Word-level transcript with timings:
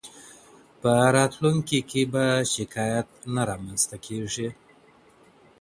په 0.81 0.91
راتلونکي 1.15 1.79
کي 1.89 2.01
به 2.11 2.25
شکایت 2.53 3.07
نه 3.33 3.41
رامنځته 3.49 3.97
کیږي. 4.05 4.49